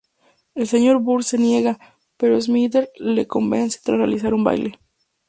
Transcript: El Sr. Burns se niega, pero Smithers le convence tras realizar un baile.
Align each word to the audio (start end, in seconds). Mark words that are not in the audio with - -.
El 0.55 0.63
Sr. 0.65 0.97
Burns 0.97 1.27
se 1.27 1.37
niega, 1.37 1.77
pero 2.17 2.41
Smithers 2.41 2.89
le 2.95 3.27
convence 3.27 3.81
tras 3.83 3.99
realizar 3.99 4.33
un 4.33 4.43
baile. 4.43 4.79